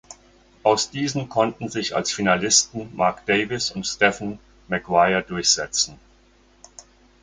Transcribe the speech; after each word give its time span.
Aus 0.63 0.89
diesen 0.89 1.29
konnten 1.29 1.69
sich 1.69 1.95
als 1.95 2.11
Finalisten 2.11 2.89
Mark 2.95 3.23
Davis 3.27 3.69
und 3.69 3.85
Stephen 3.85 4.39
Maguire 4.67 5.21
durchsetzen. 5.21 5.99